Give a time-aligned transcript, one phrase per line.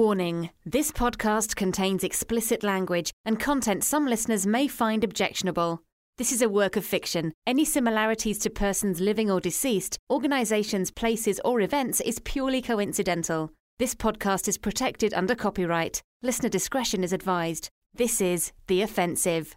[0.00, 5.82] Warning this podcast contains explicit language and content some listeners may find objectionable.
[6.16, 7.34] This is a work of fiction.
[7.46, 13.52] Any similarities to persons living or deceased, organizations, places, or events is purely coincidental.
[13.78, 16.00] This podcast is protected under copyright.
[16.22, 17.68] Listener discretion is advised.
[17.92, 19.54] This is The Offensive.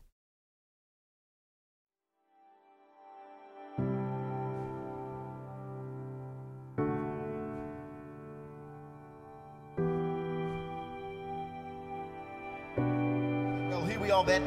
[14.14, 14.44] Are then.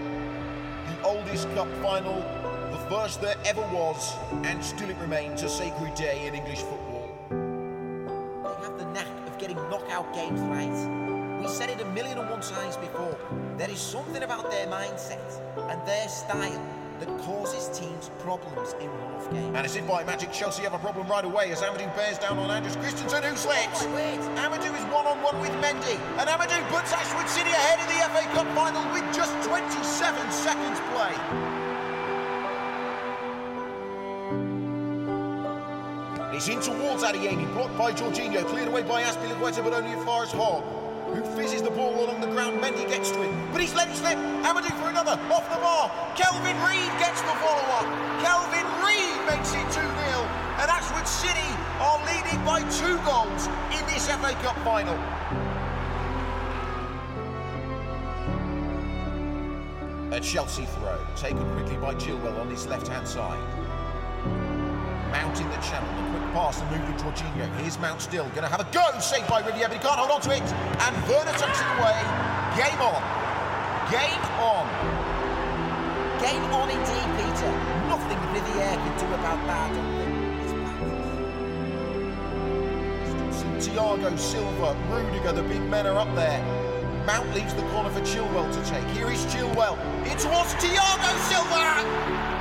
[0.87, 2.15] The oldest cup final,
[2.71, 7.11] the first there ever was, and still it remains a sacred day in English football.
[7.29, 11.41] They have the knack of getting knockout games right.
[11.41, 13.19] We said it a million and one times before.
[13.59, 15.41] There is something about their mindset
[15.71, 19.57] and their style that causes teams problems in one-off games.
[19.57, 22.39] And it's in by magic, Chelsea have a problem right away as Amadou bears down
[22.39, 23.83] on Andreas Christensen, who slips.
[23.85, 24.41] Oh.
[24.41, 28.49] Amadou is one-on-one with Mendy, and Amadou puts Ashwood City ahead in the FA Cup
[28.55, 31.57] final with just 27 seconds play.
[36.37, 40.23] It's in towards Adeyemi, blocked by Jorginho, cleared away by Azpilicueta, but only as far
[40.23, 40.65] as Hogg,
[41.15, 42.61] who fizzes the ball along the ground.
[42.61, 44.19] Mendy gets to it, but he's let it slip.
[44.43, 45.91] Amadou for another, off the bar.
[46.17, 47.87] Kelvin Reed gets the follow-up.
[48.23, 53.47] Kelvin Reed makes it 2-0, and Ashwood City are leading by two goals
[53.77, 54.97] in this FA Cup final.
[60.13, 63.66] A Chelsea throw, taken quickly by Chilwell on his left-hand side.
[65.17, 67.49] Mount in the channel, a quick pass and move to Jorginho.
[67.57, 70.11] Here's Mount still, going to have a go, saved by Riviere, but he can't hold
[70.11, 70.45] on to it.
[70.45, 71.97] And Werner tucks it away.
[72.53, 73.01] Game on.
[73.89, 74.69] Game on.
[76.21, 77.53] Game on indeed, Peter.
[77.89, 79.73] Nothing Riviere can do about that.
[83.57, 86.45] Thiago Silva, Rudiger, the big men are up there.
[87.07, 88.87] Mount leaves the corner for Chilwell to take.
[88.89, 89.79] Here is Chilwell.
[90.05, 92.36] It was Thiago Silva!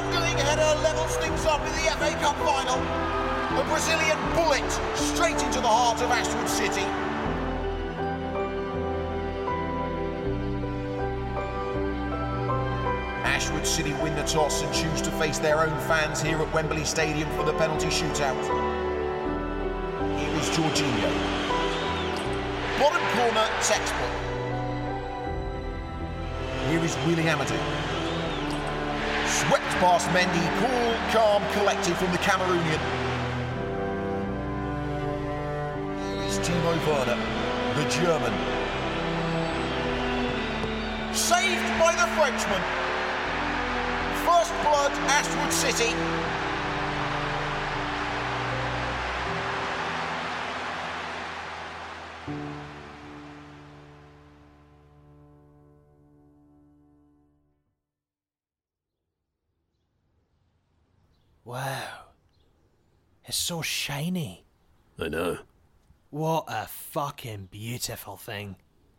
[0.00, 2.78] Thundering header levels things up in the FA Cup final.
[3.60, 4.64] A Brazilian bullet
[4.96, 6.86] straight into the heart of Ashwood City.
[13.28, 16.86] Ashwood City win the toss and choose to face their own fans here at Wembley
[16.86, 18.40] Stadium for the penalty shootout.
[20.18, 21.10] Here is Jorginho.
[22.78, 24.14] Bottom corner, textbook.
[26.70, 27.79] Here is Willie Amadou.
[29.48, 32.80] Swept past Mendy, cool, calm, collected from the Cameroonian.
[35.96, 37.16] Here is Timo Werner,
[37.74, 38.34] the German.
[41.14, 42.62] Saved by the Frenchman.
[44.28, 45.94] First blood, Ashwood City.
[61.50, 61.82] Wow.
[63.24, 64.44] It's so shiny.
[65.00, 65.38] I know.
[66.10, 68.54] What a fucking beautiful thing.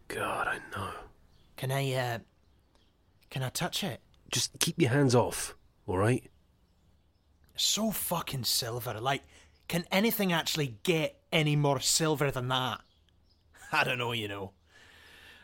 [0.09, 0.89] God, I know.
[1.55, 2.19] Can I, uh.
[3.29, 4.01] Can I touch it?
[4.33, 5.55] Just keep your hands off,
[5.87, 6.25] alright?
[7.55, 8.99] So fucking silver.
[8.99, 9.21] Like,
[9.69, 12.81] can anything actually get any more silver than that?
[13.71, 14.51] I don't know, you know.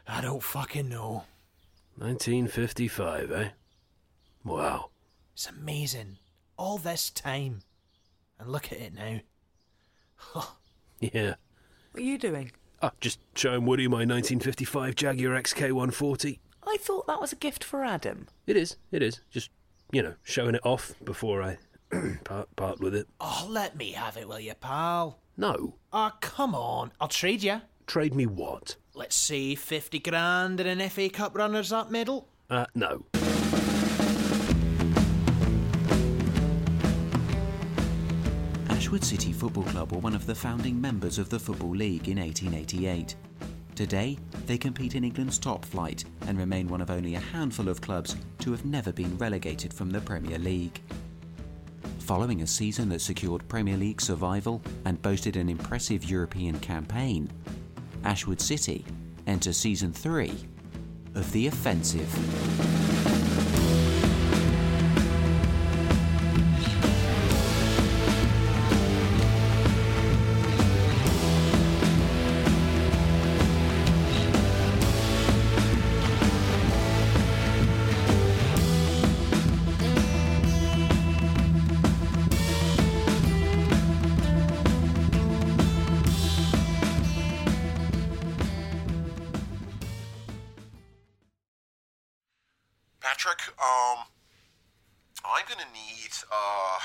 [0.06, 1.24] I don't fucking know.
[1.96, 3.50] 1955, eh?
[4.44, 4.90] Wow.
[5.32, 6.18] It's amazing.
[6.58, 7.60] All this time.
[8.40, 9.20] And look at it now.
[11.00, 11.36] Yeah.
[11.92, 12.52] What are you doing?
[12.82, 16.40] Ah, just showing Woody my 1955 Jaguar XK140.
[16.66, 18.26] I thought that was a gift for Adam.
[18.48, 19.22] It is, it is.
[19.30, 19.52] Just,
[19.92, 21.58] you know, showing it off before I
[22.24, 23.08] part, part with it.
[23.22, 25.20] Oh, let me have it, will you, pal?
[25.38, 25.76] No.
[25.94, 26.92] Ah, come on.
[27.00, 27.62] I'll trade you.
[27.86, 28.76] Trade me what?
[28.96, 32.28] Let's say 50 grand and an FA Cup runners up medal.
[32.50, 33.06] Uh, no.
[38.88, 42.20] Ashwood City Football Club were one of the founding members of the Football League in
[42.20, 43.18] 1888.
[43.76, 47.82] Today, they compete in England's top flight and remain one of only a handful of
[47.82, 50.80] clubs to have never been relegated from the Premier League.
[52.00, 57.30] Following a season that secured Premier League survival and boasted an impressive European campaign,
[58.06, 58.86] Ashwood City
[59.28, 60.34] enter season 3
[61.14, 63.37] of The Offensive.
[93.08, 94.04] Patrick, um,
[95.24, 96.78] I'm gonna need, uh,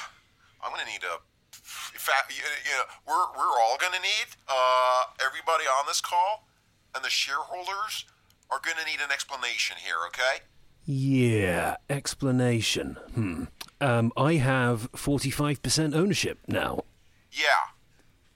[0.63, 1.19] I'm gonna need a,
[1.51, 6.47] fact, you, know, we're, we're all gonna need, uh, everybody on this call
[6.95, 8.05] and the shareholders
[8.51, 10.45] are gonna need an explanation here, okay?
[10.87, 12.99] Yeah, explanation.
[13.15, 13.45] Hmm.
[13.81, 16.85] Um, I have 45% ownership now.
[17.33, 17.47] Yeah.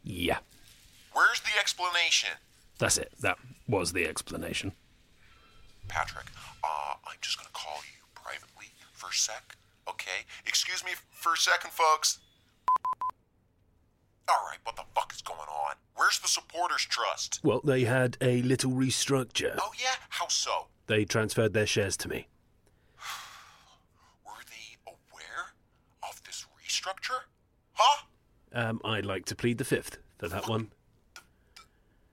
[0.02, 0.38] Yeah,
[1.12, 2.30] Where's the explanation?
[2.78, 3.12] that's it.
[3.20, 3.38] That
[3.68, 4.72] was the explanation.
[5.88, 6.26] Patrick,
[6.66, 9.56] uh, I'm just gonna call you privately for a sec,
[9.88, 10.26] okay?
[10.46, 12.18] Excuse me for a second, folks.
[14.28, 15.76] Alright, what the fuck is going on?
[15.94, 17.38] Where's the supporters' trust?
[17.44, 19.56] Well, they had a little restructure.
[19.60, 19.94] Oh, yeah?
[20.08, 20.66] How so?
[20.88, 22.26] They transferred their shares to me.
[24.26, 25.54] Were they aware
[26.02, 27.20] of this restructure?
[27.74, 28.04] Huh?
[28.52, 30.70] Um, I'd like to plead the fifth for that one.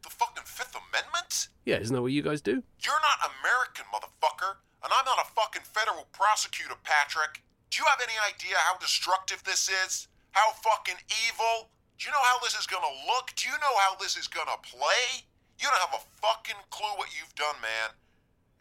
[0.03, 1.47] The fucking Fifth Amendment?
[1.65, 2.61] Yeah, isn't that what you guys do?
[2.79, 6.07] You're not American, motherfucker, and I'm not a fucking federal
[6.53, 7.41] prosecutor, Patrick.
[7.71, 10.07] Do you have any idea how destructive this is?
[10.31, 11.69] How fucking evil?
[11.97, 13.31] Do you know how this is gonna look?
[13.35, 15.25] Do you know how this is gonna play?
[15.59, 17.95] You don't have a fucking clue what you've done, man.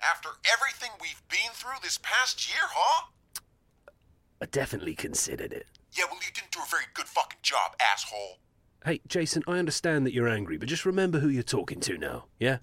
[0.01, 3.09] After everything we've been through this past year, huh?
[4.41, 5.67] I definitely considered it.
[5.93, 8.39] Yeah, well, you didn't do a very good fucking job, asshole.
[8.85, 12.25] Hey, Jason, I understand that you're angry, but just remember who you're talking to now,
[12.41, 12.59] yeah?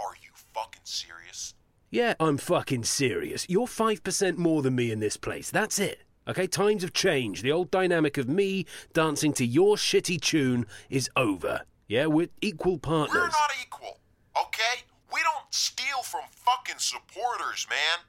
[0.00, 1.54] Are you fucking serious?
[1.92, 3.46] Yeah, I'm fucking serious.
[3.48, 5.50] You're 5% more than me in this place.
[5.50, 6.04] That's it.
[6.28, 7.42] Okay, times have changed.
[7.42, 11.62] The old dynamic of me dancing to your shitty tune is over.
[11.88, 13.16] Yeah, we're equal partners.
[13.16, 13.98] We're not equal,
[14.40, 14.86] okay?
[15.12, 18.06] We don't steal from fucking supporters, man.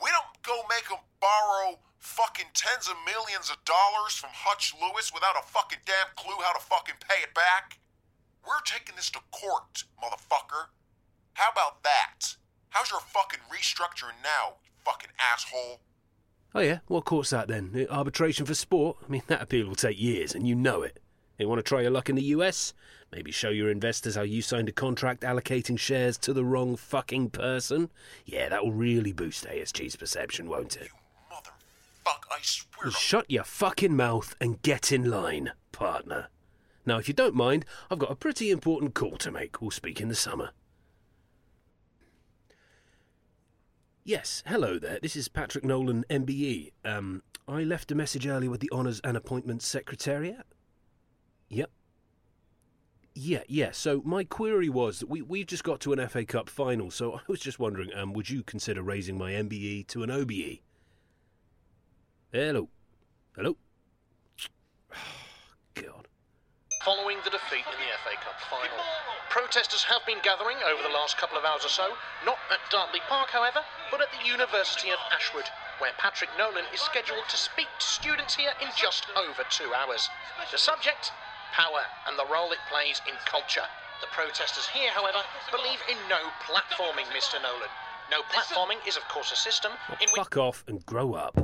[0.00, 5.10] We don't go make them borrow fucking tens of millions of dollars from Hutch Lewis
[5.12, 7.80] without a fucking damn clue how to fucking pay it back.
[8.46, 10.70] We're taking this to court, motherfucker.
[11.34, 12.36] How about that?
[12.70, 15.80] How's your fucking restructuring now, you fucking asshole?
[16.54, 16.78] Oh, yeah?
[16.86, 17.86] What court's that then?
[17.90, 18.96] Arbitration for sport?
[19.06, 20.98] I mean, that appeal will take years, and you know it.
[21.38, 22.74] You want to try your luck in the US?
[23.12, 27.30] Maybe show your investors how you signed a contract allocating shares to the wrong fucking
[27.30, 27.90] person?
[28.24, 30.88] Yeah, that will really boost ASG's perception, won't it?
[31.30, 31.36] You
[32.04, 36.28] Fuck, I swear Well, Shut your fucking mouth and get in line, partner.
[36.84, 39.60] Now, if you don't mind, I've got a pretty important call to make.
[39.60, 40.50] We'll speak in the summer.
[44.08, 44.98] Yes, hello there.
[45.02, 46.72] This is Patrick Nolan, MBE.
[46.82, 50.46] Um, I left a message earlier with the Honours and Appointments Secretariat.
[51.50, 51.70] Yep.
[53.14, 53.70] Yeah, yeah.
[53.70, 57.16] So my query was that we we've just got to an FA Cup final, so
[57.16, 60.60] I was just wondering, um, would you consider raising my MBE to an OBE?
[62.32, 62.70] Hello,
[63.36, 63.58] hello.
[66.84, 68.78] Following the defeat in the FA Cup final,
[69.30, 73.02] protesters have been gathering over the last couple of hours or so, not at Dartley
[73.10, 75.50] Park, however, but at the University of Ashwood,
[75.82, 80.08] where Patrick Nolan is scheduled to speak to students here in just over two hours.
[80.52, 81.10] The subject?
[81.52, 83.66] Power and the role it plays in culture.
[84.00, 85.18] The protesters here, however,
[85.50, 87.42] believe in no platforming, Mr.
[87.42, 87.72] Nolan.
[88.10, 90.22] No platforming is, of course, a system in which.
[90.22, 91.34] Fuck off and grow up.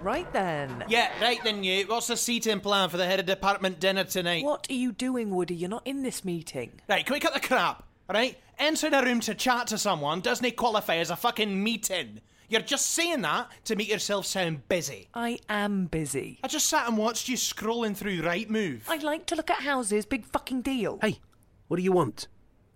[0.00, 0.84] Right then.
[0.88, 1.84] Yeah, right then, you.
[1.86, 4.44] What's the seating plan for the head of department dinner tonight?
[4.44, 5.56] What are you doing, Woody?
[5.56, 6.80] You're not in this meeting.
[6.88, 7.84] Right, can we cut the crap?
[8.08, 8.38] Right?
[8.58, 12.20] Entering a room to chat to someone doesn't qualify as a fucking meeting.
[12.48, 15.08] You're just saying that to make yourself sound busy.
[15.12, 16.38] I am busy.
[16.42, 18.82] I just sat and watched you scrolling through Right Rightmove.
[18.88, 20.06] I like to look at houses.
[20.06, 20.98] Big fucking deal.
[21.02, 21.18] Hey,
[21.66, 22.28] what do you want?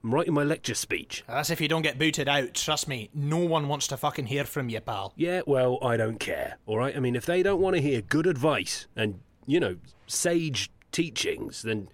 [0.05, 1.23] I'm writing my lecture speech.
[1.29, 2.55] That's if you don't get booted out.
[2.55, 5.13] Trust me, no one wants to fucking hear from you, pal.
[5.17, 6.59] Yeah, well, I don't care.
[6.67, 6.97] All right.
[6.97, 11.63] I mean, if they don't want to hear good advice and you know sage teachings,
[11.63, 11.89] then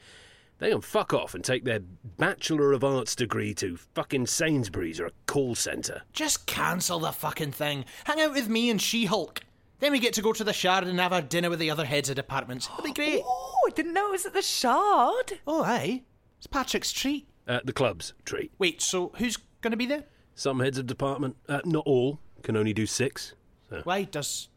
[0.58, 5.06] they can fuck off and take their Bachelor of Arts degree to fucking Sainsbury's or
[5.06, 6.02] a call centre.
[6.12, 7.84] Just cancel the fucking thing.
[8.04, 9.40] Hang out with me and She Hulk.
[9.80, 11.84] Then we get to go to the Shard and have our dinner with the other
[11.84, 12.68] heads of departments.
[12.72, 13.22] It'll be great.
[13.24, 15.38] Oh, I didn't know it was at the Shard.
[15.46, 16.02] Oh, aye.
[16.38, 17.28] It's Patrick's treat.
[17.48, 18.52] Uh, the club's treat.
[18.58, 20.04] Wait, so who's going to be there?
[20.34, 23.32] Some heads of department, uh, not all, can only do six.
[23.70, 23.80] So.
[23.84, 24.48] Why does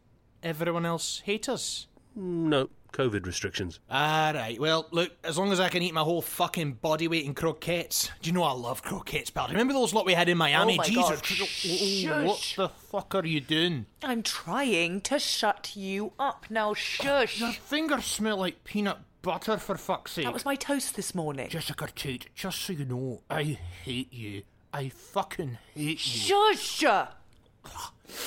[0.42, 1.86] everyone else hate us?
[2.14, 3.80] No, COVID restrictions.
[3.90, 4.60] All right.
[4.60, 8.10] Well, look, as long as I can eat my whole fucking body weight in croquettes.
[8.20, 9.48] Do you know I love croquettes, pal?
[9.48, 10.74] Remember those lot we had in Miami?
[10.74, 11.20] Oh my Jesus.
[11.20, 12.12] God.
[12.12, 13.86] Oh, what the fuck are you doing?
[14.02, 16.46] I'm trying to shut you up.
[16.50, 17.40] Now, shush.
[17.40, 20.24] Your fingers smell like peanut butter, for fuck's sake.
[20.24, 21.48] That was my toast this morning.
[21.48, 24.42] Jessica Tate, just so you know, I hate you.
[24.72, 26.54] I fucking hate you.
[26.56, 26.84] Shush!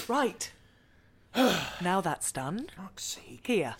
[0.07, 0.51] right.
[1.81, 2.67] now that's done.
[2.75, 3.45] Fuck's sake.
[3.45, 3.75] Here.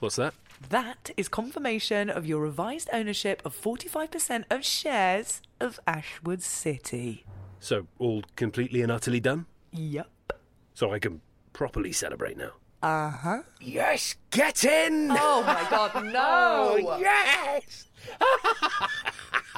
[0.00, 0.34] What's that?
[0.70, 7.24] That is confirmation of your revised ownership of 45% of shares of Ashwood City.
[7.60, 9.46] So, all completely and utterly done?
[9.72, 10.08] Yep.
[10.74, 11.20] So I can
[11.52, 12.52] properly celebrate now.
[12.82, 13.42] Uh huh.
[13.60, 15.08] Yes, get in!
[15.10, 16.98] Oh my god, no!
[17.00, 17.86] yes!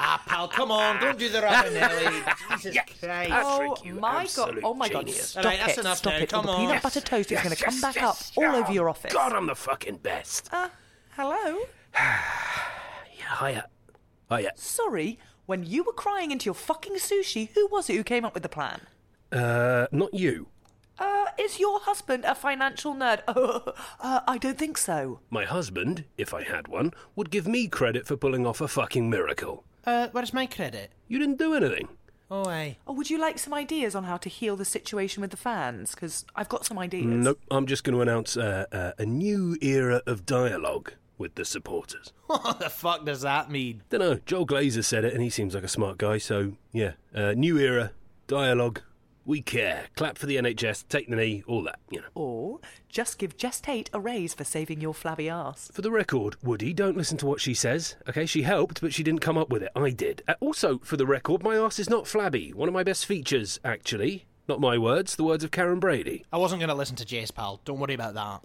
[0.00, 2.22] Ah, pal, come on, don't do the Ravanelli.
[2.62, 3.32] Jesus Christ.
[3.34, 4.60] Oh you my god!
[4.62, 5.06] Oh my god!
[5.06, 5.30] genius.
[5.30, 5.80] Stop All right, that's it!
[5.80, 6.28] enough Stop now, it!
[6.28, 6.66] come the on.
[6.66, 8.04] peanut butter toast is going to yes, come back yes.
[8.04, 9.12] up all Oh, over your office.
[9.12, 10.48] God, I'm the fucking best.
[10.52, 10.68] Uh,
[11.16, 11.58] hello.
[13.18, 13.68] Yeah, hiya.
[14.30, 14.52] Hiya.
[14.54, 18.32] Sorry, when you were crying into your fucking sushi, who was it who came up
[18.34, 18.80] with the plan?
[19.32, 20.46] Uh, not you.
[20.98, 23.22] Uh, is your husband a financial nerd?
[24.00, 25.20] uh, I don't think so.
[25.30, 29.08] My husband, if I had one, would give me credit for pulling off a fucking
[29.08, 29.64] miracle.
[29.86, 30.90] Uh, where's my credit?
[31.06, 31.88] You didn't do anything.
[32.30, 32.76] Oh, aye.
[32.84, 35.94] Or would you like some ideas on how to heal the situation with the fans?
[35.94, 37.06] Because I've got some ideas.
[37.06, 41.44] Nope, I'm just going to announce uh, uh, a new era of dialogue with the
[41.44, 42.12] supporters.
[42.28, 43.82] What the fuck does that mean?
[43.88, 46.92] Dunno, Joel Glazer said it and he seems like a smart guy, so yeah.
[47.14, 47.92] Uh, new era,
[48.26, 48.82] dialogue,
[49.28, 49.84] we care.
[49.94, 52.06] Clap for the NHS, take the knee, all that, you know.
[52.14, 55.70] Or just give Jess Tate a raise for saving your flabby ass.
[55.70, 57.94] For the record, Woody, don't listen to what she says.
[58.08, 59.70] Okay, she helped, but she didn't come up with it.
[59.76, 60.22] I did.
[60.26, 62.54] Uh, also, for the record, my ass is not flabby.
[62.54, 64.24] One of my best features, actually.
[64.48, 66.24] Not my words, the words of Karren Brady.
[66.32, 67.60] I wasn't going to listen to Jace, pal.
[67.66, 68.40] Don't worry about that.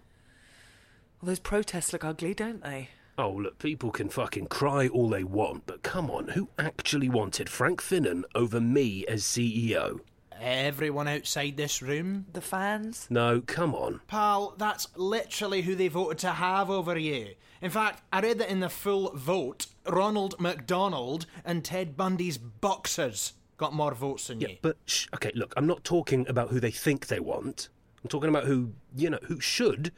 [1.18, 2.90] Well, those protests look ugly, don't they?
[3.16, 7.48] Oh, look, people can fucking cry all they want, but come on, who actually wanted
[7.48, 10.00] Frank Finnan over me as CEO?
[10.40, 12.26] Everyone outside this room?
[12.32, 13.06] The fans?
[13.10, 14.00] No, come on.
[14.08, 17.28] Pal, that's literally who they voted to have over you.
[17.62, 23.34] In fact, I read that in the full vote, Ronald McDonald and Ted Bundy's boxers
[23.56, 24.56] got more votes than Yeah, you.
[24.60, 27.68] but shh, okay, look, I'm not talking about who they think they want.
[28.02, 29.92] I'm talking about who, you know, who should,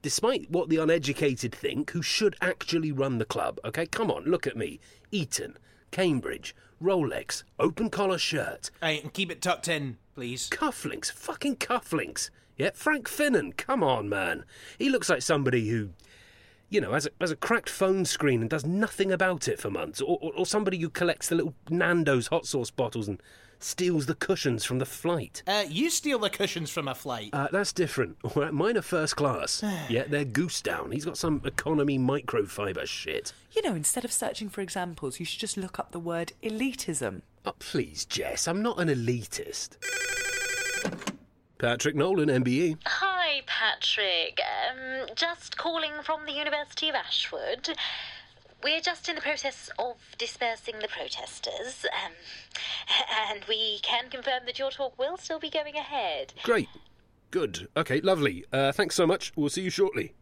[0.00, 3.60] despite what the uneducated think, who should actually run the club.
[3.64, 4.80] Okay, come on, look at me.
[5.12, 5.56] Eton,
[5.92, 10.48] Cambridge, Rolex, open collar shirt, Right, and keep it tucked in, please.
[10.50, 12.30] cufflinks, fucking cufflinks.
[12.56, 14.44] Yeah, Frank Finnan, come on, man.
[14.78, 15.90] He looks like somebody who,
[16.68, 19.70] you know, has a, has a cracked phone screen and does nothing about it for
[19.70, 23.22] months, or, or, or somebody who collects the little Nando's hot sauce bottles and
[23.64, 25.42] steals the cushions from the flight.
[25.46, 27.30] Uh, you steal the cushions from a flight.
[27.32, 28.16] Uh, that's different.
[28.52, 29.62] Mine are first class.
[29.88, 30.90] yeah, they're goose down.
[30.92, 33.32] He's got some economy microfiber shit.
[33.52, 37.22] You know, instead of searching for examples, you should just look up the word elitism.
[37.44, 39.76] Oh, please, Jess, I'm not an elitist.
[41.58, 42.28] Patrick Nolan.
[42.28, 42.76] MBE.
[42.86, 44.40] Hi, Patrick.
[44.40, 47.76] Um, just calling from the University of Ashwood.
[48.62, 52.12] We're just in the process of dispersing the protesters, um,
[53.30, 56.32] and we can confirm that your talk will still be going ahead.
[56.44, 56.68] Great.
[57.32, 57.68] Good.
[57.76, 58.44] Okay, lovely.
[58.52, 59.32] Uh, thanks so much.
[59.34, 60.12] We'll see you shortly.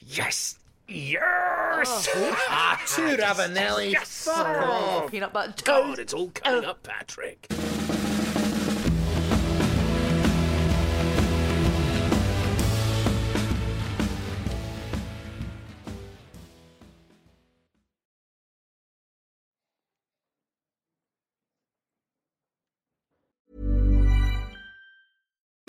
[0.00, 0.58] Yes!
[0.86, 2.08] Yes!
[2.48, 3.92] ah, two Ravanelli.
[3.92, 4.24] Yes!
[4.24, 5.10] Fuck off.
[5.10, 5.52] Peanut butter.
[5.64, 7.48] God, it's all coming up, Patrick.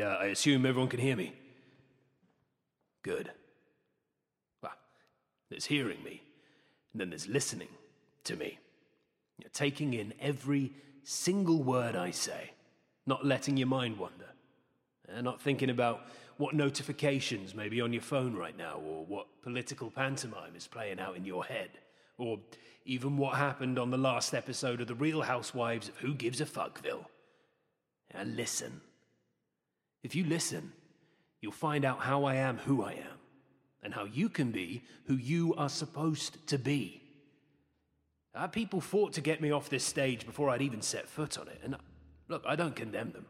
[0.00, 1.32] I, uh, I assume everyone can hear me.
[3.02, 3.30] Good.
[4.62, 4.72] Well,
[5.48, 6.22] there's hearing me,
[6.92, 7.68] and then there's listening
[8.24, 8.58] to me.
[9.38, 12.52] You're taking in every single word I say,
[13.06, 14.28] not letting your mind wander,
[15.08, 19.26] and not thinking about what notifications may be on your phone right now, or what
[19.42, 21.70] political pantomime is playing out in your head,
[22.18, 22.38] or
[22.84, 26.46] even what happened on the last episode of The Real Housewives of Who Gives a
[26.46, 27.06] Fuckville.
[28.10, 28.80] And listen.
[30.02, 30.72] If you listen,
[31.40, 33.18] you'll find out how I am who I am,
[33.82, 37.02] and how you can be who you are supposed to be.
[38.34, 41.48] Our people fought to get me off this stage before I'd even set foot on
[41.48, 41.76] it, and
[42.28, 43.26] look, I don't condemn them.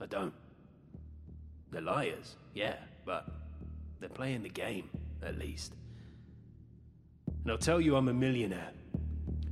[0.00, 0.34] I don't.
[1.70, 3.28] They're liars, yeah, but
[4.00, 4.90] they're playing the game,
[5.22, 5.72] at least.
[7.42, 8.70] And I'll tell you I'm a millionaire,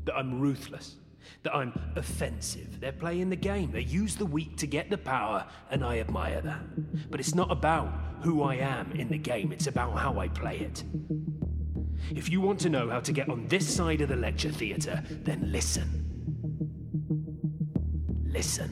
[0.04, 0.96] that I'm ruthless,
[1.42, 2.80] that I'm offensive.
[2.80, 3.70] They're playing the game.
[3.72, 7.10] They use the weak to get the power, and I admire that.
[7.10, 10.58] But it's not about who I am in the game, it's about how I play
[10.58, 10.84] it.
[12.10, 15.02] If you want to know how to get on this side of the lecture theatre,
[15.10, 16.02] then listen.
[18.24, 18.70] Listen.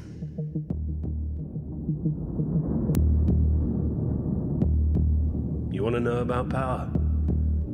[5.73, 6.91] You want to know about power?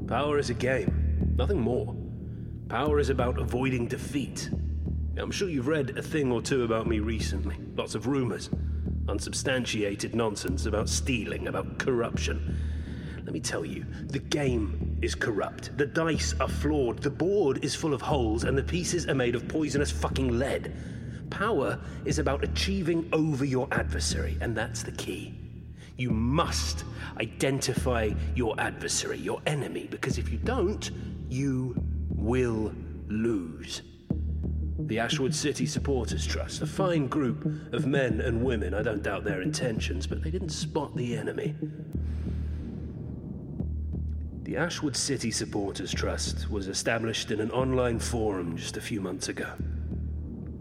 [0.07, 1.95] Power is a game, nothing more.
[2.69, 4.51] Power is about avoiding defeat.
[5.17, 7.57] I'm sure you've read a thing or two about me recently.
[7.77, 8.51] Lots of rumours,
[9.09, 12.59] unsubstantiated nonsense about stealing, about corruption.
[13.23, 15.79] Let me tell you, the game is corrupt.
[15.79, 16.99] The dice are flawed.
[16.99, 20.75] The board is full of holes, and the pieces are made of poisonous fucking lead.
[21.31, 25.35] Power is about achieving over your adversary, and that's the key.
[25.97, 26.83] You must
[27.21, 30.91] identify your adversary, your enemy, because if you don't,
[31.29, 31.81] you
[32.27, 32.75] will
[33.07, 33.83] lose.
[34.81, 38.75] The Ashwood City Supporters Trust, a fine group of men and women.
[38.75, 41.55] I don't doubt their intentions, but they didn't spot the enemy.
[44.43, 49.29] The Ashwood City Supporters Trust was established in an online forum just a few months
[49.29, 49.53] ago.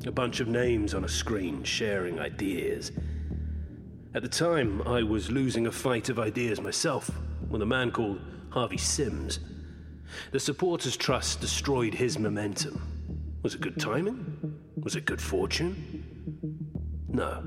[0.06, 2.92] A bunch of names on a screen sharing ideas.
[4.14, 7.10] At the time, I was losing a fight of ideas myself
[7.50, 9.40] with a man called Harvey Simms.
[10.32, 12.82] The Supporters Trust destroyed his momentum.
[13.44, 14.60] Was it good timing?
[14.76, 16.06] Was it good fortune?
[17.08, 17.44] No.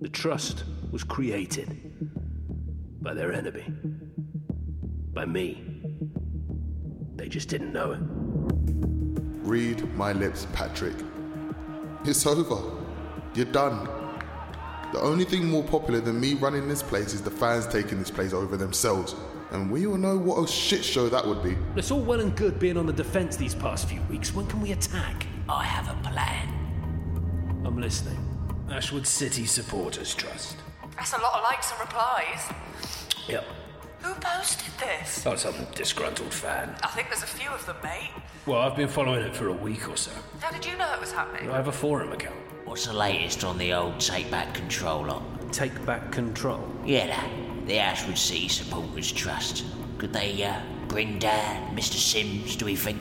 [0.00, 1.80] The trust was created
[3.02, 3.64] by their enemy.
[5.12, 5.62] By me.
[7.16, 8.00] They just didn't know it.
[9.46, 10.94] Read my lips, Patrick.
[12.04, 12.62] It's over.
[13.34, 13.88] You're done.
[14.92, 18.10] The only thing more popular than me running this place is the fans taking this
[18.10, 19.14] place over themselves.
[19.50, 21.56] And we all know what a shit show that would be.
[21.76, 24.34] It's all well and good being on the defense these past few weeks.
[24.34, 25.26] When can we attack?
[25.48, 26.48] I have a plan.
[27.64, 28.18] I'm listening.
[28.70, 30.56] Ashwood City Supporters Trust.
[30.96, 32.52] That's a lot of likes and replies.
[33.28, 33.44] Yep.
[34.02, 35.26] Who posted this?
[35.26, 36.74] Oh, some disgruntled fan.
[36.82, 38.10] I think there's a few of them, mate.
[38.46, 40.12] Well, I've been following it for a week or so.
[40.40, 41.50] How did you know it was happening?
[41.50, 42.36] I have a forum account.
[42.64, 45.36] What's the latest on the old take back control on?
[45.52, 46.68] take back control?
[46.84, 47.24] Yeah,
[47.66, 49.64] the, the Ashwood City Supporters Trust.
[49.98, 51.94] Could they uh, bring down Mr.
[51.94, 53.00] Simms, do we think?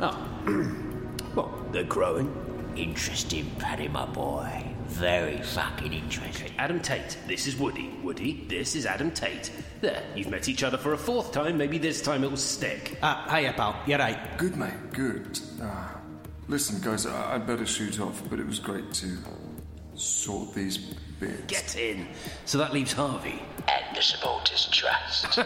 [0.00, 0.24] Oh.
[1.34, 2.34] well, they're growing.
[2.76, 4.64] Interesting, Paddy, my boy.
[4.86, 6.52] Very fucking interesting.
[6.58, 7.90] Adam Tate, this is Woody.
[8.02, 9.50] Woody, this is Adam Tate.
[9.80, 11.58] There, you've met each other for a fourth time.
[11.58, 12.96] Maybe this time it'll stick.
[13.02, 13.76] Ah, hiya, pal.
[13.86, 14.38] You're right.
[14.38, 15.38] Good, mate, good.
[15.60, 15.88] Uh,
[16.48, 19.18] listen, guys, I- I'd better shoot off, but it was great to
[19.94, 21.42] sort these bits.
[21.48, 22.06] Get in.
[22.46, 23.42] So that leaves Harvey.
[23.98, 25.38] And the Supporters Trust.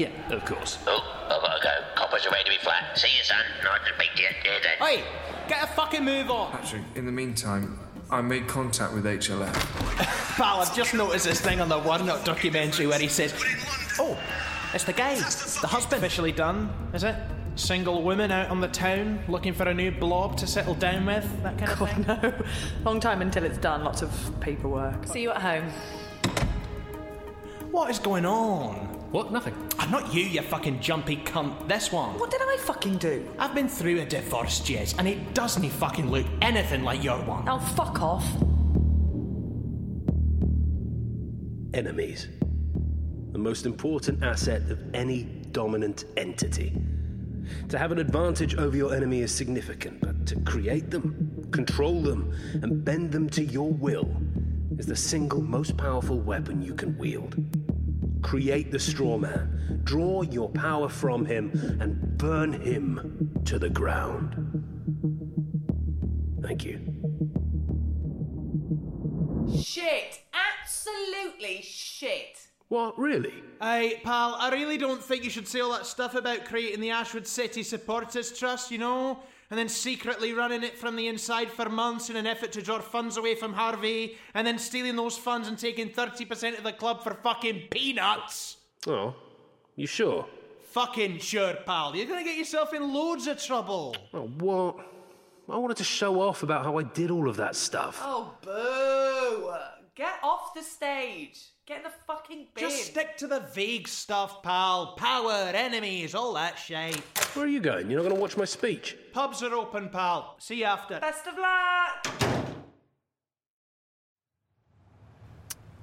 [0.00, 0.78] yeah, of course.
[0.86, 1.70] Oh, I've got to go.
[1.94, 2.96] Coppers are ready to be flat.
[2.98, 3.36] See you, son.
[3.62, 4.28] Nice to meet you.
[4.42, 4.78] Yeah, then.
[4.88, 5.04] Hey,
[5.46, 6.52] get a fucking move on.
[6.52, 7.78] Patrick, in the meantime,
[8.10, 9.52] I made contact with HLF.
[10.36, 13.34] Pal, I've just noticed this thing on the One Up documentary where he says,
[13.98, 14.18] Oh,
[14.72, 16.02] it's the guy, the husband.
[16.02, 17.16] Officially done, is it?
[17.56, 21.42] Single woman out on the town looking for a new blob to settle down with,
[21.42, 22.04] that kind of oh, thing?
[22.06, 22.44] no.
[22.84, 23.84] Long time until it's done.
[23.84, 25.06] Lots of paperwork.
[25.06, 25.70] See you at home.
[27.76, 28.72] What is going on?
[29.12, 29.30] What?
[29.30, 29.54] Nothing.
[29.78, 31.68] I'm not you, you fucking jumpy cunt.
[31.68, 32.18] This one.
[32.18, 33.28] What did I fucking do?
[33.38, 37.46] I've been through a divorce, Jez, and it doesn't fucking look anything like your one.
[37.46, 38.24] Oh, fuck off.
[41.74, 42.28] Enemies.
[43.32, 46.72] The most important asset of any dominant entity.
[47.68, 52.32] To have an advantage over your enemy is significant, but to create them, control them,
[52.62, 54.10] and bend them to your will
[54.78, 57.36] is the single most powerful weapon you can wield.
[58.26, 64.34] Create the straw man, draw your power from him, and burn him to the ground.
[66.42, 66.80] Thank you.
[69.56, 70.22] Shit.
[70.60, 72.48] Absolutely shit.
[72.66, 73.44] What, really?
[73.62, 76.90] Hey, pal, I really don't think you should say all that stuff about creating the
[76.90, 79.20] Ashwood City Supporters Trust, you know?
[79.50, 82.80] And then secretly running it from the inside for months in an effort to draw
[82.80, 87.04] funds away from Harvey, and then stealing those funds and taking 30% of the club
[87.04, 88.56] for fucking peanuts.
[88.86, 89.14] Oh,
[89.76, 90.26] you sure?
[90.70, 91.94] Fucking sure, pal.
[91.94, 93.94] You're gonna get yourself in loads of trouble.
[94.12, 94.76] Oh, what?
[95.48, 98.00] I wanted to show off about how I did all of that stuff.
[98.02, 99.52] Oh, boo.
[99.96, 101.42] Get off the stage.
[101.64, 102.64] Get in the fucking bin.
[102.64, 104.88] Just stick to the vague stuff, pal.
[104.98, 106.96] Power, enemies, all that shit.
[107.32, 107.90] Where are you going?
[107.90, 108.94] You're not going to watch my speech?
[109.14, 110.36] Pubs are open, pal.
[110.38, 111.00] See you after.
[111.00, 112.42] Best of luck.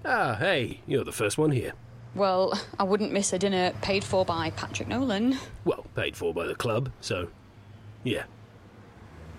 [0.06, 1.73] Ah, hey, you're the first one here.
[2.13, 5.39] Well, I wouldn't miss a dinner paid for by Patrick Nolan.
[5.65, 7.30] Well, paid for by the club, so.
[8.04, 8.26] Yeah.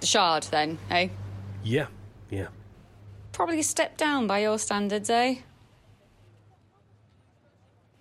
[0.01, 1.11] The Shard, then, eh?
[1.63, 1.87] Yeah,
[2.29, 2.49] yeah.
[3.35, 5.38] Probably a step down by your standards, eh?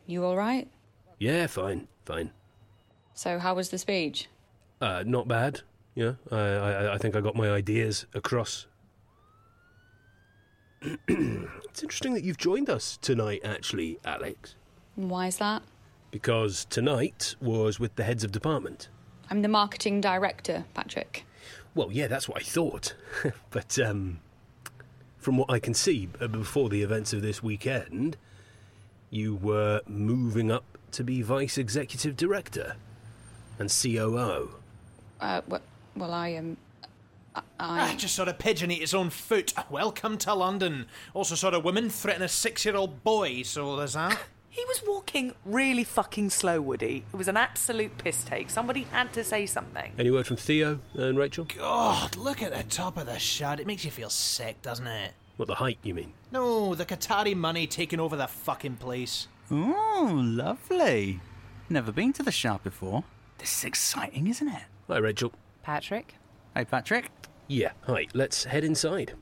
[0.05, 0.69] You alright?
[1.17, 2.29] Yeah, fine, fine.
[3.15, 4.27] So, how was the speech?
[4.79, 5.61] Uh, not bad.
[5.95, 8.67] Yeah, I, I, I think I got my ideas across.
[11.07, 14.53] it's interesting that you've joined us tonight, actually, Alex.
[14.95, 15.63] Why is that?
[16.11, 18.89] Because tonight was with the heads of department.
[19.31, 21.25] I'm the marketing director, Patrick.
[21.73, 22.93] Well, yeah, that's what I thought.
[23.49, 24.19] but um,
[25.23, 28.17] from what I can see uh, before the events of this weekend,
[29.09, 32.75] you were moving up to be vice executive director
[33.57, 34.55] and COO.
[35.21, 35.61] Uh, well,
[35.95, 36.57] well I am.
[37.35, 37.41] I.
[37.59, 39.53] Ah, just sort of pigeon eat its own foot.
[39.69, 40.87] Welcome to London.
[41.13, 43.43] Also, sort of woman threaten a six-year-old boy.
[43.43, 44.19] So there's that.
[44.53, 47.05] He was walking really fucking slow, Woody.
[47.11, 48.51] It was an absolute piss take.
[48.51, 49.93] Somebody had to say something.
[49.97, 51.47] Any word from Theo and Rachel?
[51.57, 53.59] God, look at the top of the shard.
[53.59, 55.13] It makes you feel sick, doesn't it?
[55.37, 56.13] What, the height, you mean?
[56.31, 59.27] No, the Qatari money taking over the fucking place.
[59.49, 61.19] Oh, lovely.
[61.67, 63.05] Never been to the shop before.
[63.39, 64.63] This is exciting, isn't it?
[64.87, 65.33] Hi, Rachel.
[65.63, 66.13] Patrick?
[66.55, 67.09] Hey, Patrick.
[67.47, 68.05] Yeah, hi.
[68.13, 69.15] Let's head inside.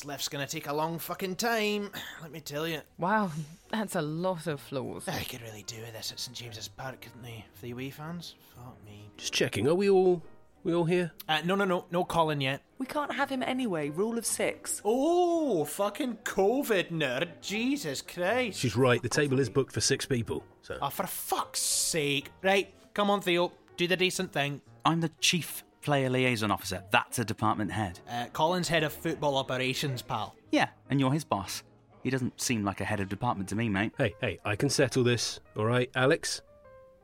[0.00, 1.90] This lift's gonna take a long fucking time,
[2.22, 2.80] let me tell you.
[2.96, 3.32] Wow,
[3.68, 5.06] that's a lot of floors.
[5.06, 7.44] I could really do with this at St James's Park, couldn't they?
[7.52, 8.34] For the away fans?
[8.56, 9.10] Fuck me.
[9.18, 9.68] Just checking.
[9.68, 10.22] Are we all
[10.64, 11.12] we all here?
[11.28, 12.62] Uh, no, no, no, no Colin yet.
[12.78, 13.90] We can't have him anyway.
[13.90, 14.80] Rule of six.
[14.86, 17.28] Oh, fucking COVID nerd.
[17.42, 18.58] Jesus Christ.
[18.58, 19.02] She's right.
[19.02, 20.42] The table is booked for six people.
[20.62, 20.78] So.
[20.80, 22.32] Oh, for fuck's sake.
[22.42, 23.52] Right, come on, Theo.
[23.76, 24.62] Do the decent thing.
[24.82, 26.82] I'm the chief player liaison officer.
[26.90, 28.00] That's a department head.
[28.10, 30.34] Uh, Colin's head of football operations, pal.
[30.50, 31.62] Yeah, and you're his boss.
[32.02, 33.92] He doesn't seem like a head of department to me, mate.
[33.98, 35.40] Hey, hey, I can settle this.
[35.56, 36.40] All right, Alex?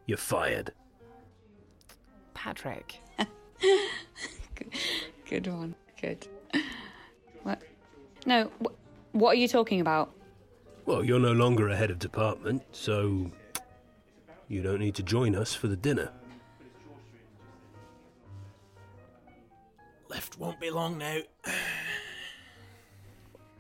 [0.07, 0.73] You're fired.
[2.35, 3.01] Patrick.
[4.55, 4.69] good,
[5.29, 5.75] good one.
[6.01, 6.29] Good.
[7.43, 7.63] What?
[8.25, 10.13] No, wh- what are you talking about?
[10.85, 13.31] Well, you're no longer a head of department, so
[14.49, 16.11] you don't need to join us for the dinner.
[20.37, 21.19] Lift won't be long now.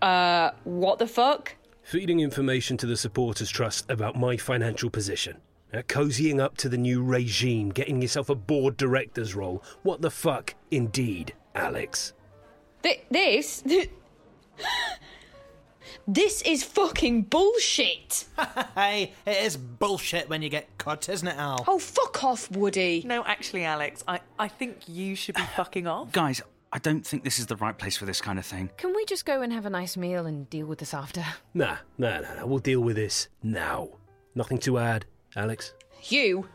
[0.02, 1.54] Uh, what the fuck?
[1.82, 5.38] Feeding information to the Supporters Trust about my financial position.
[5.72, 9.62] Uh, cozying up to the new regime, getting yourself a board director's role.
[9.82, 12.12] What the fuck, indeed, Alex?
[12.82, 13.64] Th- this?
[16.06, 18.26] this is fucking bullshit!
[18.74, 21.64] hey, it is bullshit when you get caught, isn't it, Al?
[21.66, 23.02] Oh, fuck off, Woody.
[23.04, 26.12] No, actually, Alex, I, I think you should be fucking off.
[26.12, 26.42] Guys,
[26.76, 28.68] I don't think this is the right place for this kind of thing.
[28.76, 31.24] Can we just go and have a nice meal and deal with this after?
[31.54, 32.44] Nah, nah, nah, nah.
[32.44, 33.88] We'll deal with this now.
[34.34, 35.72] Nothing to add, Alex?
[36.10, 36.50] You?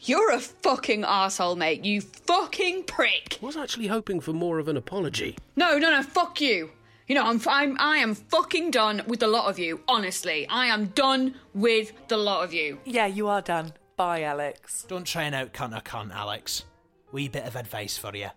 [0.00, 1.84] You're a fucking asshole, mate.
[1.84, 3.38] You fucking prick.
[3.42, 5.36] I was actually hoping for more of an apology.
[5.54, 6.70] No, no, no, fuck you.
[7.06, 9.82] You know, I'm, I'm, I am fucking done with the lot of you.
[9.86, 12.78] Honestly, I am done with the lot of you.
[12.86, 13.74] Yeah, you are done.
[13.98, 14.86] Bye, Alex.
[14.88, 16.64] Don't try and out cunt a cunt, Alex.
[17.12, 18.30] Wee bit of advice for you.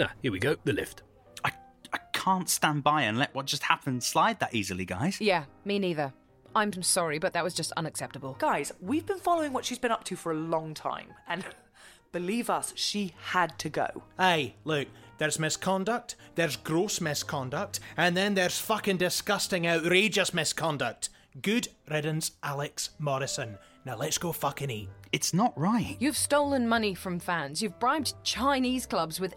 [0.00, 1.02] Ah, here we go, the lift.
[1.44, 1.52] I
[1.92, 5.20] I can't stand by and let what just happened slide that easily, guys.
[5.20, 6.12] Yeah, me neither.
[6.54, 8.36] I'm sorry, but that was just unacceptable.
[8.38, 11.44] Guys, we've been following what she's been up to for a long time, and
[12.12, 14.02] believe us, she had to go.
[14.18, 21.08] Hey, look, there's misconduct, there's gross misconduct, and then there's fucking disgusting, outrageous misconduct.
[21.40, 23.56] Good riddance, Alex Morrison.
[23.86, 24.88] Now let's go fucking eat.
[25.12, 25.96] It's not right.
[25.98, 27.62] You've stolen money from fans.
[27.62, 29.34] You've bribed Chinese clubs with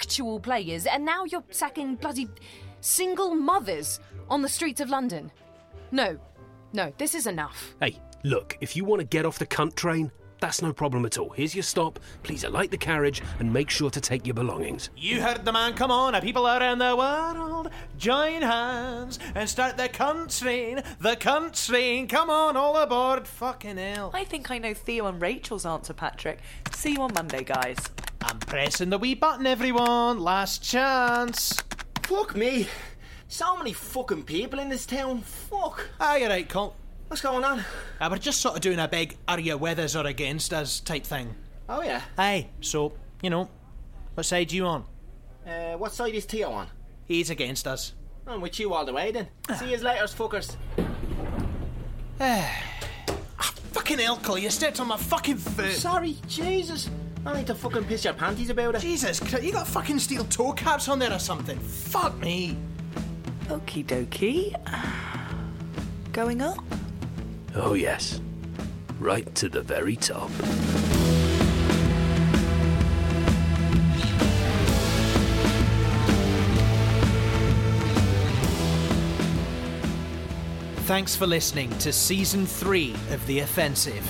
[0.00, 2.28] actual players, and now you're sacking bloody
[2.80, 5.32] single mothers on the streets of London.
[5.90, 6.18] No,
[6.72, 7.74] no, this is enough.
[7.80, 11.16] Hey, look, if you want to get off the cunt train, that's no problem at
[11.16, 11.30] all.
[11.30, 11.98] Here's your stop.
[12.22, 14.90] Please alight the carriage and make sure to take your belongings.
[14.94, 19.78] You heard the man, come on, a people around the world, join hands and start
[19.78, 24.10] the cunt train, the cunt train, come on, all aboard, fucking hell.
[24.12, 26.40] I think I know Theo and Rachel's answer, Patrick.
[26.72, 27.78] See you on Monday, guys.
[28.28, 31.62] I'm pressing the wee button, everyone, last chance.
[32.02, 32.66] Fuck me.
[33.28, 35.20] So many fucking people in this town.
[35.20, 35.88] Fuck.
[36.00, 36.74] Ah, you're right, Colt.
[37.06, 37.60] What's going on?
[38.00, 40.80] Uh, we're just sort of doing a big are you with us or against us
[40.80, 41.36] type thing.
[41.68, 42.02] Oh, yeah.
[42.18, 43.48] Aye, so, you know,
[44.14, 44.84] what side you on?
[45.46, 46.66] Uh, what side is Theo on?
[47.04, 47.92] He's against us.
[48.26, 49.28] I'm with you all the way then.
[49.56, 50.56] See you later, fuckers.
[52.20, 52.62] ah,
[53.70, 55.74] fucking hell, Cole, you stepped on my fucking foot.
[55.74, 56.90] Sorry, Jesus.
[57.26, 58.80] I need to fucking piss your panties about it.
[58.80, 61.58] Jesus, you got fucking steel toe caps on there or something?
[61.58, 62.56] Fuck me.
[63.46, 64.54] Okie dokie.
[66.12, 66.58] Going up?
[67.56, 68.20] Oh, yes.
[69.00, 70.30] Right to the very top.
[80.86, 84.08] Thanks for listening to Season 3 of The Offensive.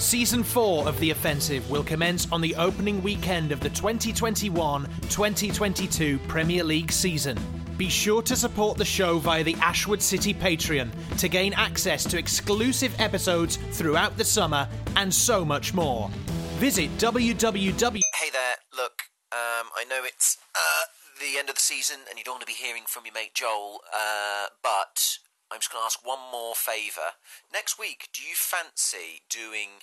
[0.00, 6.18] Season 4 of The Offensive will commence on the opening weekend of the 2021 2022
[6.20, 7.38] Premier League season.
[7.76, 12.18] Be sure to support the show via the Ashwood City Patreon to gain access to
[12.18, 16.08] exclusive episodes throughout the summer and so much more.
[16.56, 18.00] Visit www.
[18.14, 20.84] Hey there, look, um, I know it's uh,
[21.20, 23.34] the end of the season and you don't want to be hearing from your mate
[23.34, 25.18] Joel, uh, but
[25.50, 27.18] I'm just going to ask one more favour.
[27.52, 29.82] Next week, do you fancy doing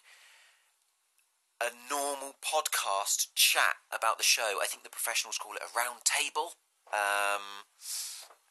[1.59, 4.63] a normal podcast chat about the show?
[4.63, 6.55] I think the professionals call it a round table.
[6.87, 7.67] Um,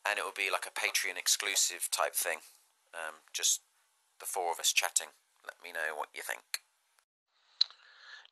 [0.05, 2.44] and it will be like a Patreon exclusive type thing.
[2.92, 3.62] Um, just
[4.20, 5.16] the four of us chatting.
[5.44, 6.62] Let me know what you think.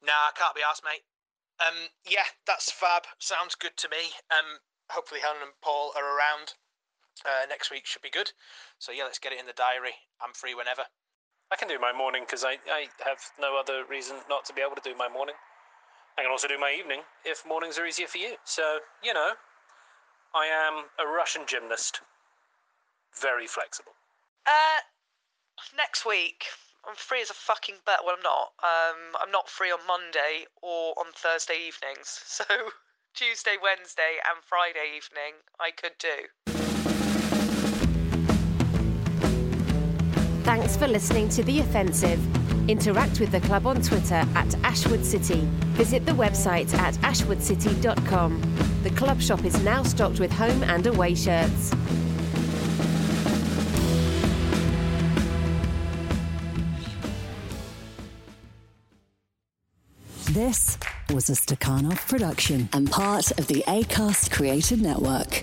[0.05, 1.09] Nah, I can't be asked, mate.
[1.57, 3.05] Um, yeah, that's fab.
[3.19, 4.13] Sounds good to me.
[4.29, 6.55] Um, hopefully Helen and Paul are around.
[7.25, 8.33] Uh, next week should be good.
[8.79, 9.95] So yeah, let's get it in the diary.
[10.21, 10.83] I'm free whenever.
[11.53, 14.61] I can do my morning because I, I have no other reason not to be
[14.61, 15.37] able to do my morning.
[16.19, 18.37] I can also do my evening if mornings are easier for you.
[18.45, 19.33] So, you know,
[20.35, 22.01] I am a Russian gymnast.
[23.21, 23.93] Very flexible.
[24.47, 24.83] Uh,
[25.77, 26.45] next week.
[26.87, 28.01] I'm free as a fucking bet.
[28.05, 28.53] Well, I'm not.
[28.63, 32.21] Um, I'm not free on Monday or on Thursday evenings.
[32.27, 32.45] So
[33.15, 36.64] Tuesday, Wednesday, and Friday evening I could do.
[40.45, 42.21] Thanks for listening to The Offensive.
[42.69, 45.41] Interact with the club on Twitter at Ashwood City.
[45.73, 48.43] Visit the website at ashwoodcity.com.
[48.83, 51.71] The club shop is now stocked with home and away shirts.
[60.31, 60.77] This
[61.11, 65.43] was a Stakhanov production and part of the ACAST Creative Network.